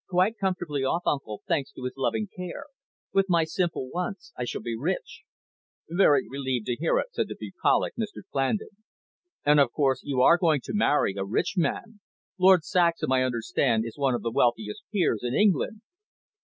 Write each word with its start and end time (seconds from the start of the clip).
"Quite 0.09 0.39
comfortably 0.39 0.83
off, 0.83 1.03
uncle, 1.05 1.43
thanks 1.47 1.71
to 1.73 1.83
his 1.83 1.93
loving 1.95 2.27
care. 2.35 2.65
With 3.13 3.27
my 3.29 3.43
simple 3.43 3.87
wants, 3.87 4.33
I 4.35 4.45
shall 4.45 4.63
be 4.63 4.75
rich." 4.75 5.21
"Very 5.91 6.27
relieved 6.27 6.65
to 6.65 6.75
hear 6.75 6.97
it," 6.97 7.13
said 7.13 7.27
the 7.27 7.35
bucolic 7.39 7.93
Mr 7.95 8.23
Clandon. 8.31 8.69
"And, 9.45 9.59
of 9.59 9.71
course, 9.71 10.01
you 10.03 10.21
are 10.23 10.39
going 10.39 10.61
to 10.63 10.73
marry 10.73 11.13
a 11.15 11.23
rich 11.23 11.53
man. 11.55 11.99
Lord 12.39 12.63
Saxham, 12.63 13.11
I 13.11 13.21
understand, 13.21 13.85
is 13.85 13.95
one 13.95 14.15
of 14.15 14.23
the 14.23 14.31
wealthiest 14.31 14.81
peers 14.91 15.19
in 15.21 15.35
England." 15.35 15.81